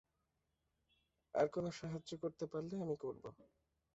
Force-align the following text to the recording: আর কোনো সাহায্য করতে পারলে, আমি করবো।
আর 1.35 1.47
কোনো 1.47 1.69
সাহায্য 1.71 2.11
করতে 2.23 2.45
পারলে, 2.45 2.75
আমি 2.77 2.95
করবো। 2.95 3.29